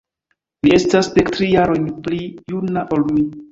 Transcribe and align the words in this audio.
Li 0.67 0.73
estas 0.77 1.09
dektri 1.17 1.51
jarojn 1.51 1.87
pli 2.09 2.25
juna 2.55 2.89
ol 2.99 3.09
mi. 3.15 3.29